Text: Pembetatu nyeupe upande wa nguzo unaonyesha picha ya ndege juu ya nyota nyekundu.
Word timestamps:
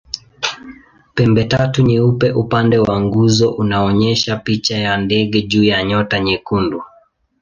Pembetatu 1.15 1.81
nyeupe 1.81 2.31
upande 2.31 2.77
wa 2.77 3.01
nguzo 3.01 3.49
unaonyesha 3.51 4.35
picha 4.37 4.77
ya 4.77 4.97
ndege 4.97 5.41
juu 5.41 5.63
ya 5.63 5.83
nyota 5.83 6.19
nyekundu. 6.19 6.83